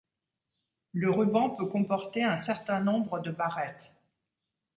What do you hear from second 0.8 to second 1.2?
Le